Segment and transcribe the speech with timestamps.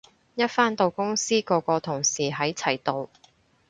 [0.33, 3.07] 一返到公司個個同事喺齊度